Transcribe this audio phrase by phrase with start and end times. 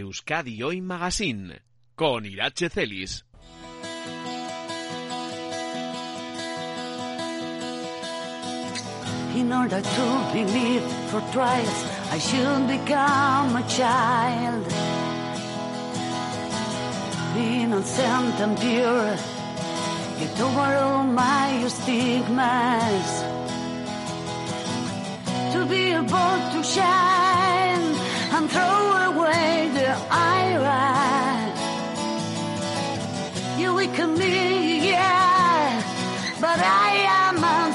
[0.00, 1.60] Euskadi Hoy Magazine
[1.94, 3.24] con Irache Celis.
[9.34, 11.78] In order to believe for twice,
[12.10, 14.66] I should become a child.
[17.36, 19.16] Innocent and pure,
[20.18, 23.10] get over all my stigmas.
[25.52, 27.31] To be able to shine
[28.34, 30.82] and throw away the ira.
[33.58, 35.82] You weaken me, yeah,
[36.40, 36.90] but I
[37.24, 37.74] am a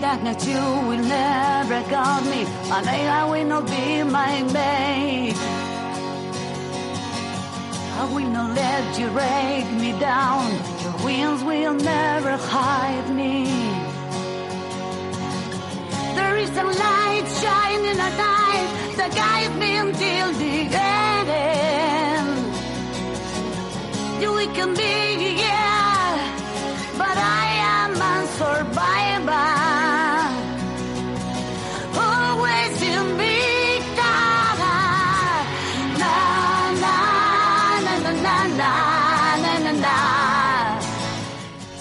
[0.00, 2.40] that night you will never got me,
[2.74, 5.36] and I will not be my mate.
[8.00, 10.46] I will not let you break me down.
[10.84, 13.34] Your wings will never hide me.
[16.18, 22.38] There is a light shining at night that guides me until the end.
[24.22, 24.92] You can be,
[25.42, 25.57] yeah,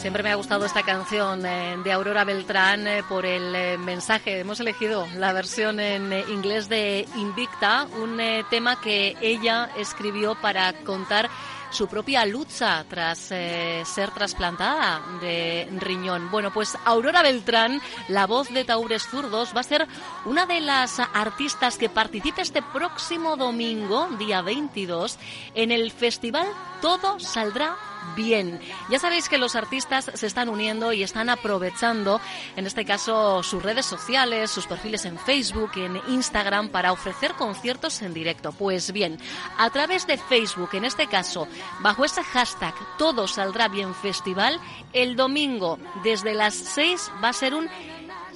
[0.07, 4.39] Siempre me ha gustado esta canción eh, de Aurora Beltrán eh, por el eh, mensaje.
[4.39, 8.17] Hemos elegido la versión en inglés de Invicta, un
[8.49, 11.29] tema que ella escribió para contar
[11.71, 16.31] su propia lucha tras ser trasplantada de riñón.
[16.31, 19.85] Bueno, pues Aurora Beltrán, la voz de Taures Zurdos, va a ser
[20.23, 25.19] una de las artistas que participe este próximo domingo, día 22,
[25.53, 26.47] en el festival
[26.81, 27.75] Todo Saldrá
[28.15, 28.59] bien.
[28.89, 32.19] Ya sabéis que los artistas se están uniendo y están aprovechando,
[32.55, 38.01] en este caso, sus redes sociales, sus perfiles en Facebook, en Instagram, para ofrecer conciertos
[38.01, 38.51] en directo.
[38.51, 39.19] Pues bien,
[39.57, 41.47] a través de Facebook, en este caso,
[41.79, 44.59] bajo ese hashtag Todo Saldrá Bien Festival,
[44.93, 47.69] el domingo desde las 6 va a ser un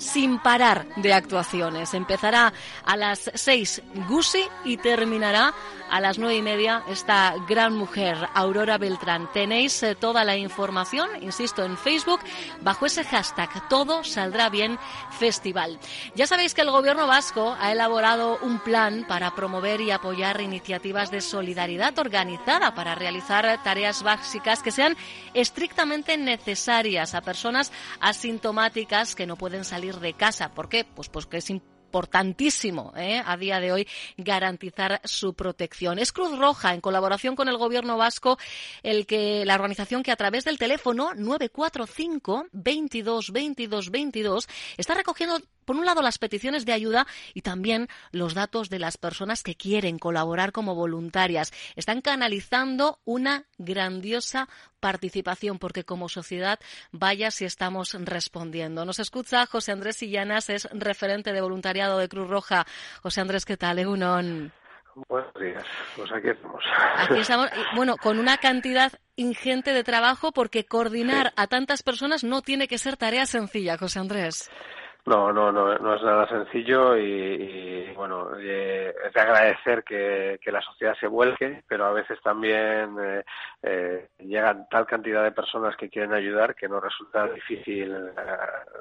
[0.01, 1.93] sin parar de actuaciones.
[1.93, 2.51] Empezará
[2.83, 5.53] a las 6 Gusi y terminará
[5.91, 9.29] a las nueve y media esta gran mujer, Aurora Beltrán.
[9.31, 12.21] Tenéis eh, toda la información, insisto, en Facebook,
[12.61, 14.79] bajo ese hashtag Todo Saldrá Bien
[15.19, 15.79] Festival.
[16.15, 21.11] Ya sabéis que el Gobierno vasco ha elaborado un plan para promover y apoyar iniciativas
[21.11, 24.95] de solidaridad organizada para realizar tareas básicas que sean
[25.33, 30.53] estrictamente necesarias a personas asintomáticas que no pueden salir de casa.
[30.53, 30.85] ¿Por qué?
[30.85, 31.49] Pues porque es
[31.91, 33.21] importantísimo ¿eh?
[33.25, 35.99] a día de hoy garantizar su protección.
[35.99, 38.37] Es Cruz Roja, en colaboración con el Gobierno vasco,
[38.81, 44.47] el que la organización que a través del teléfono 945 22 22 22
[44.77, 48.97] está recogiendo por un lado las peticiones de ayuda y también los datos de las
[48.97, 51.51] personas que quieren colaborar como voluntarias.
[51.75, 54.47] Están canalizando una grandiosa
[54.79, 56.59] participación porque como sociedad
[56.91, 58.85] vaya si estamos respondiendo.
[58.85, 62.65] Nos escucha José Andrés Sillanas, es referente de voluntariado de Cruz Roja.
[63.01, 63.79] José Andrés, ¿qué tal?
[63.79, 64.51] Egunon.
[65.07, 65.63] Buenos días,
[65.95, 66.61] pues aquí estamos.
[66.97, 71.33] Aquí estamos, bueno, con una cantidad ingente de trabajo porque coordinar Sí.
[71.37, 74.49] a tantas personas no tiene que ser tarea sencilla, José Andrés.
[75.05, 80.61] No, no, no, no es nada sencillo y, bueno, eh, es de agradecer que, la
[80.61, 83.23] sociedad se vuelque, pero a veces también eh,
[83.63, 88.11] eh, llegan tal cantidad de personas que quieren ayudar que nos resulta difícil eh,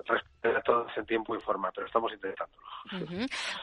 [0.05, 2.61] responder a todos en tiempo y forma, pero estamos intentándolo.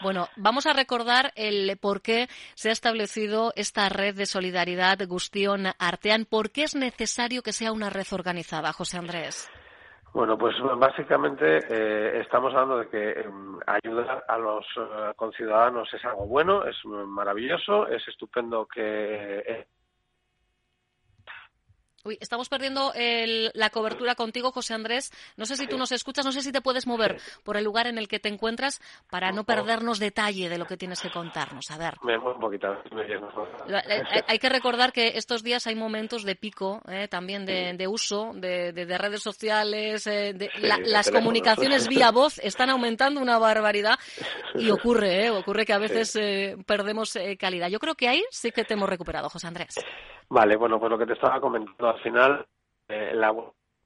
[0.02, 5.66] Bueno, vamos a recordar el por qué se ha establecido esta red de solidaridad Gustión
[5.78, 6.26] Artean.
[6.26, 9.50] ¿Por qué es necesario que sea una red organizada, José Andrés?
[10.14, 13.26] Bueno, pues básicamente eh, estamos hablando de que eh,
[13.68, 19.68] ayudar a los eh, conciudadanos es algo bueno, es maravilloso, es estupendo que eh,
[22.04, 25.12] Uy, estamos perdiendo el- la cobertura contigo, José Andrés.
[25.36, 27.88] No sé si tú nos escuchas, no sé si te puedes mover por el lugar
[27.88, 28.80] en el que te encuentras
[29.10, 31.70] para no perdernos detalle de lo que tienes que contarnos.
[31.72, 31.96] A ver.
[32.04, 32.82] Me muevo un poquito.
[32.94, 37.46] me eh, eh, Hay que recordar que estos días hay momentos de pico, eh, también
[37.46, 42.38] de, de uso de, de- de redes sociales, eh, Sí, la- las comunicaciones vía voz
[42.40, 44.00] están aumentando una barbaridad
[44.56, 47.68] y ocurre, eh, ocurre que a veces eh, perdemos eh, calidad.
[47.70, 49.76] Yo creo que ahí sí que te hemos recuperado, José Andrés.
[50.30, 52.46] Vale, bueno, pues lo que te estaba comentando al final,
[52.90, 53.34] eh, la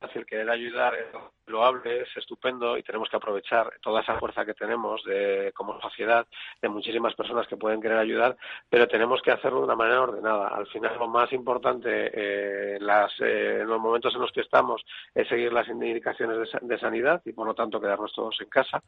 [0.01, 1.05] decir, querer ayudar es
[1.51, 6.25] loable, es estupendo y tenemos que aprovechar toda esa fuerza que tenemos de, como sociedad
[6.61, 8.35] de muchísimas personas que pueden querer ayudar,
[8.69, 10.47] pero tenemos que hacerlo de una manera ordenada.
[10.47, 14.81] Al final, lo más importante eh, las, eh, en los momentos en los que estamos
[15.13, 18.81] es seguir las indicaciones de, de sanidad y, por lo tanto, quedarnos todos en casa,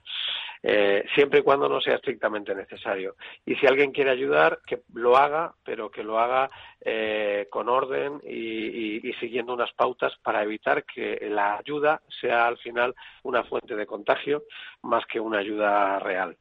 [0.62, 3.15] eh, siempre y cuando no sea estrictamente necesario.
[3.45, 6.50] Y si alguien quiere ayudar, que lo haga, pero que lo haga
[6.81, 12.59] eh, con orden y- y siguiendo unas pautas para evitar que la ayuda sea al
[12.59, 14.44] final una fuente de contagio
[14.83, 16.38] más que una ayuda real.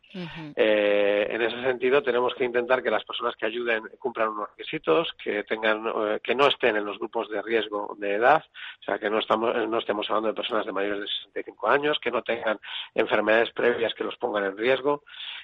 [0.57, 5.13] Eh, en ese sentido, tenemos que intentar que las personas que ayuden cumplan unos requisitos,
[5.23, 8.45] que tengan, eh, que no estén en los grupos de riesgo de edad,
[8.81, 11.99] o sea, que no estamos, no estemos hablando de personas de mayores de 65 años,
[11.99, 12.59] que no tengan
[12.95, 15.03] enfermedades previas que los pongan en riesgo,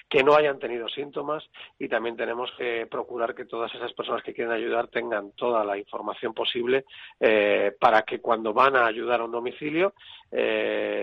[0.09, 1.45] que no hayan tenido síntomas
[1.79, 5.77] y también tenemos que procurar que todas esas personas que quieren ayudar tengan toda la
[5.77, 6.87] información posible
[7.21, 9.93] eh, para que cuando van a ayudar a un domicilio
[10.31, 10.48] eh,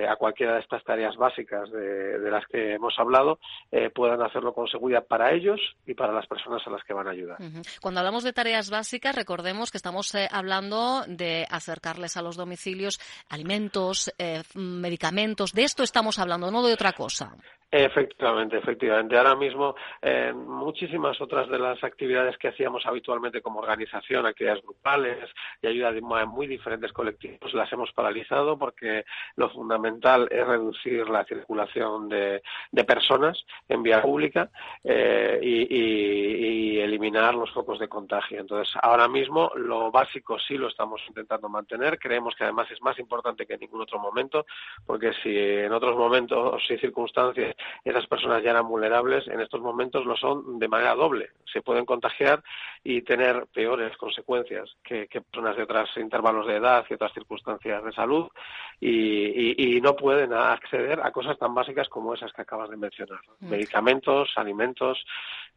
[0.08, 3.40] a cualquiera de estas tareas básicas de, las que hemos hablado
[3.72, 7.08] eh, puedan hacerlo con seguridad para ellos y para las personas a las que van
[7.08, 7.38] a ayudar.
[7.82, 13.00] Cuando hablamos de tareas básicas, recordemos que estamos eh, hablando de acercarles a los domicilios
[13.30, 15.54] alimentos, eh, f- medicamentos.
[15.54, 17.36] De esto estamos hablando, no de otra cosa.
[17.72, 19.18] Efectivamente, efectivamente.
[19.18, 25.30] Ahora mismo, eh, muchísimas otras de las actividades que hacíamos habitualmente como organización, actividades grupales
[25.62, 29.04] y ayuda de muy diferentes colectivos, las hemos paralizado porque
[29.36, 32.42] lo fundamental es reducir la circulación de,
[32.72, 34.50] de personas en vía pública
[34.84, 38.40] eh, y, y- y eliminar los focos de contagio.
[38.40, 41.98] Entonces, ahora mismo lo básico sí lo estamos intentando mantener.
[42.00, 44.46] Creemos que además es más importante que en ningún otro momento,
[44.86, 50.06] porque si en otros momentos y circunstancias esas personas ya eran vulnerables, en estos momentos
[50.06, 51.30] lo son de manera doble.
[51.52, 52.44] Se pueden contagiar
[52.84, 57.84] y tener peores consecuencias que, que personas de otros intervalos de edad y otras circunstancias
[57.84, 58.28] de salud
[58.80, 62.78] y, y- y no pueden acceder a cosas tan básicas como esas que acabas de
[62.78, 63.20] mencionar.
[63.40, 63.50] Mm.
[63.50, 65.04] Medicamentos, alimentos,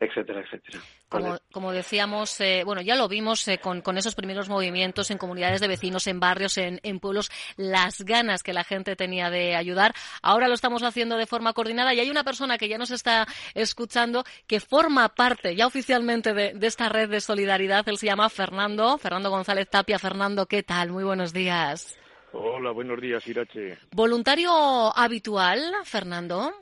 [0.00, 0.78] etcétera, etcétera.
[1.08, 1.40] Como, ¿Vale?
[1.52, 5.60] como decíamos, eh, bueno, ya lo vimos eh, con, con esos primeros movimientos en comunidades
[5.60, 9.92] de vecinos, en barrios, en, en pueblos, las ganas que la gente tenía de ayudar.
[10.22, 13.26] Ahora lo estamos haciendo de forma coordinada y hay una persona que ya nos está
[13.55, 17.88] escuchando que forma parte ya oficialmente de, de esta red de solidaridad.
[17.88, 19.99] Él se llama Fernando, Fernando González Tapia.
[19.99, 20.90] Fernando, ¿qué tal?
[20.90, 21.99] Muy buenos días.
[22.32, 23.79] Hola, buenos días, Irache.
[23.93, 24.50] ¿Voluntario
[24.96, 26.52] habitual, Fernando?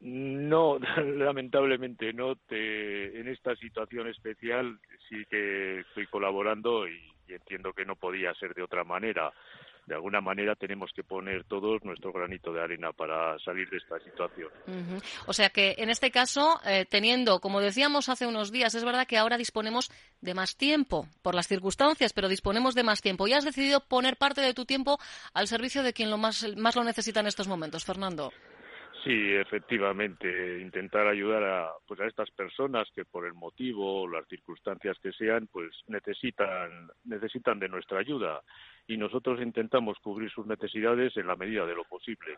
[0.00, 2.36] No, lamentablemente no.
[2.36, 4.78] Te, en esta situación especial
[5.08, 6.98] sí que estoy colaborando y,
[7.28, 9.30] y entiendo que no podía ser de otra manera.
[9.90, 13.98] De alguna manera tenemos que poner todos nuestro granito de arena para salir de esta
[13.98, 14.48] situación.
[15.26, 19.04] O sea que en este caso, eh, teniendo, como decíamos hace unos días, es verdad
[19.04, 19.90] que ahora disponemos
[20.20, 23.26] de más tiempo por las circunstancias, pero disponemos de más tiempo.
[23.26, 24.96] Y has decidido poner parte de tu tiempo
[25.34, 28.30] al servicio de quien lo más, más lo necesita en estos momentos, Fernando.
[29.02, 34.28] Sí, efectivamente, intentar ayudar a, pues a estas personas que por el motivo o las
[34.28, 38.42] circunstancias que sean, pues necesitan, necesitan de nuestra ayuda
[38.90, 42.36] y nosotros intentamos cubrir sus necesidades en la medida de lo posible.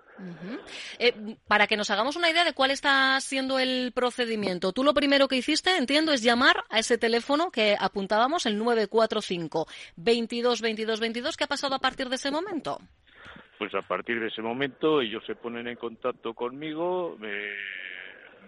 [0.99, 1.15] Eh,
[1.49, 5.29] para que nos hagamos una idea de cuál está siendo el procedimiento, tú lo primero
[5.29, 9.67] que hiciste, entiendo, es llamar a ese teléfono que apuntábamos, el 945
[9.97, 11.37] 22 22 22.
[11.39, 12.79] ¿Qué ha pasado a partir de ese momento?
[13.59, 17.33] Pues a partir de ese momento ellos se ponen en contacto conmigo, me,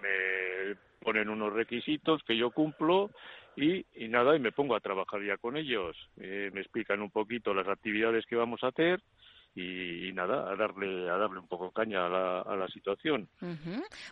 [0.03, 3.11] me ponen unos requisitos que yo cumplo
[3.57, 5.97] y, y nada, y me pongo a trabajar ya con ellos.
[6.21, 9.01] Eh, me explican un poquito las actividades que vamos a hacer
[9.57, 13.29] y, y nada, a darle, a darle un poco caña a la, a la situación.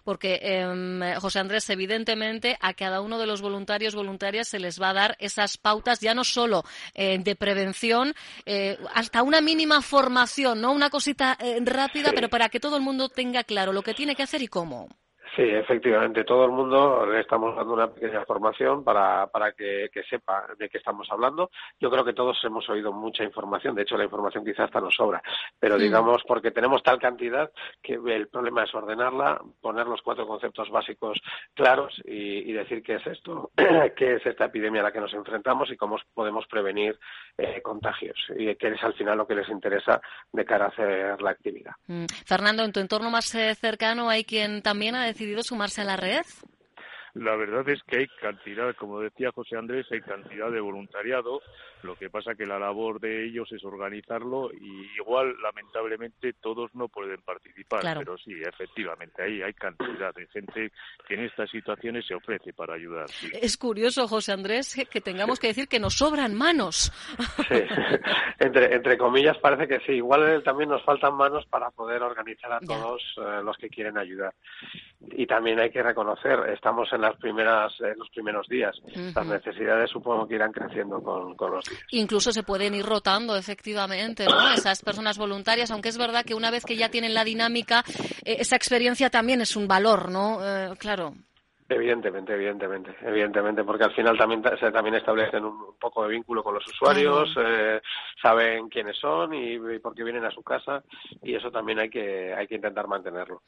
[0.05, 4.91] Porque, em, José Andrés, evidentemente a cada uno de los voluntarios voluntarias se les va
[4.91, 6.63] a dar esas pautas ya no solo
[6.95, 8.15] eh, de prevención,
[8.47, 10.71] eh, hasta una mínima formación, ¿no?
[10.73, 12.15] Una cosita eh, rápida, Sí.
[12.15, 14.89] pero para que todo el mundo tenga claro lo que tiene que hacer y cómo.
[15.35, 16.25] Sí, efectivamente.
[16.25, 20.77] Todo el mundo le estamos dando una pequeña formación para, para que, sepa de qué
[20.77, 21.51] estamos hablando.
[21.81, 23.75] Yo creo que todos hemos oído mucha información.
[23.75, 25.23] De hecho, la información quizás hasta nos sobra.
[25.59, 27.51] Pero digamos, porque tenemos tal cantidad
[27.83, 31.19] que el problema es ordenarla, poner los cuatro conceptos básicos
[31.55, 33.51] claros y, decir qué es esto,
[33.97, 36.99] qué es esta epidemia a la que nos enfrentamos y cómo podemos prevenir
[37.39, 38.19] eh, contagios.
[38.37, 39.99] Y que es al final lo que les interesa
[40.31, 41.73] de cara a hacer la actividad.
[41.87, 42.05] Mm.
[42.27, 45.85] Fernando, en tu entorno más eh, cercano hay quien también ha decidido decidido sumarse a
[45.85, 46.25] la red?
[47.15, 51.43] La verdad es que hay cantidad, como decía José Andrés, hay cantidad de voluntariado.
[51.83, 56.89] Lo que pasa que la labor de ellos es organizarlo y igual, lamentablemente, todos no
[56.89, 57.83] pueden participar.
[57.99, 60.73] Pero sí, efectivamente, ahí hay cantidad de gente
[61.07, 63.07] que en estas situaciones se ofrece para ayudar.
[63.41, 66.93] Es curioso, José Andrés, que tengamos que decir que nos sobran manos.
[67.49, 67.63] Sí,
[68.39, 69.93] entre, entre comillas parece que sí.
[69.93, 74.33] Igual también nos faltan manos para poder organizar a todos eh, los que quieren ayudar.
[75.11, 78.75] Y también hay que reconocer, estamos en las primeras, en los primeros días.
[79.15, 81.83] Las necesidades supongo que irán creciendo con, los días.
[81.91, 84.53] Incluso se pueden ir rotando, efectivamente, ¿no?
[84.55, 87.85] Esas personas voluntarias, aunque es verdad que una vez que ya tienen la dinámica,
[88.25, 90.39] eh, esa experiencia también es un valor, ¿no?
[90.43, 91.15] Eh, claro.
[91.75, 96.55] Evidentemente, evidentemente, evidentemente, porque al final también se también establecen un poco de vínculo con
[96.55, 97.81] los usuarios, eh,
[98.21, 100.83] saben quiénes son y, por qué vienen a su casa
[101.23, 103.43] y eso también hay que hay que intentar mantenerlo.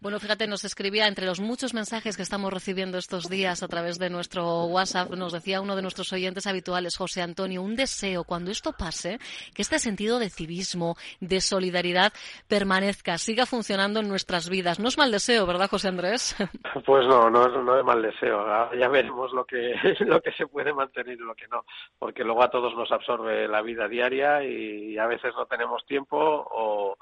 [0.00, 3.98] Bueno, fíjate, nos escribía entre los muchos mensajes que estamos recibiendo estos días a través
[3.98, 8.50] de nuestro WhatsApp, nos decía uno de nuestros oyentes habituales, José Antonio, un deseo cuando
[8.50, 9.18] esto pase
[9.54, 12.12] que este sentido de civismo, de solidaridad
[12.48, 14.78] permanezca, siga funcionando en nuestras vidas.
[14.78, 16.36] No es mal deseo, ¿verdad, José Andrés?
[16.86, 18.46] Pues no, no, no es mal deseo.
[18.76, 21.64] Ya veremos lo que, lo que se puede mantener y lo que no,
[21.98, 26.16] porque luego a todos nos absorbe la vida diaria y a veces no tenemos tiempo
[26.18, 26.96] o,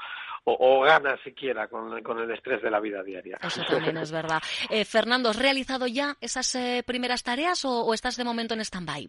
[0.45, 3.39] o, ganas siquiera con, con, el estrés de la vida diaria.
[3.43, 4.41] Eso también es verdad.
[4.71, 9.09] Eh, Fernando, ¿has realizado ya esas eh, primeras tareas o, estás de momento en stand-by?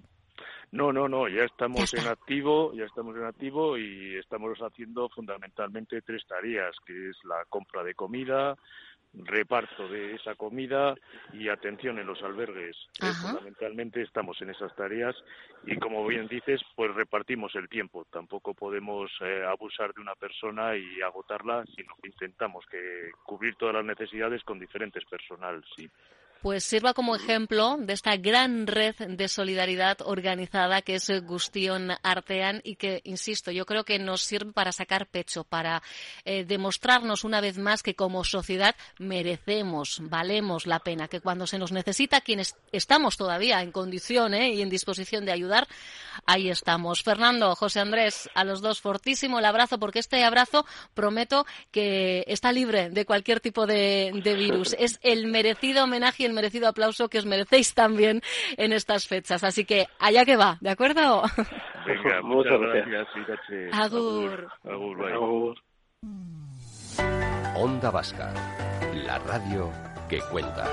[0.72, 6.01] No, no, no, ya estamos en activo, ya estamos en activo y estamos haciendo fundamentalmente
[6.01, 8.56] tres tareas, que es la compra de comida,
[9.13, 10.96] reparto de esa comida
[11.34, 12.77] y atención en los albergues.
[13.01, 15.15] Eh, fundamentalmente estamos en esas tareas
[15.65, 18.06] y como bien dices, pues repartimos el tiempo.
[18.12, 23.75] Tampoco podemos eh, abusar de una persona y agotarla, sino que intentamos que cubrir todas
[23.75, 25.89] las necesidades con diferentes personal, sí
[26.41, 32.62] pues sirva como ejemplo de esta gran red de solidaridad organizada que es Gustion Artean
[32.63, 35.83] y que, insisto, yo creo que nos sirve para sacar pecho, para
[36.25, 41.60] eh, demostrarnos una vez más que como sociedad merecemos, valemos la pena, que cuando se
[41.60, 45.67] nos necesita, quienes estamos todavía en condición eh, y en disposición de ayudar,
[46.25, 47.04] ahí estamos.
[47.04, 52.51] Fernando, José Andrés, a los dos fortísimo el abrazo, porque este abrazo prometo que está
[52.51, 54.75] libre de cualquier tipo de, de virus.
[54.82, 58.22] Es el merecido homenaje merecido aplauso que os merecéis también
[58.58, 59.44] en estas fechas.
[59.44, 61.24] Así que allá que va, ¿de acuerdo?
[61.86, 63.08] Venga, muchas gracias.
[63.72, 64.50] Agur.
[64.63, 65.58] Agur,
[67.56, 68.34] Onda Vasca,
[69.06, 69.70] la radio
[70.10, 70.66] que cuenta.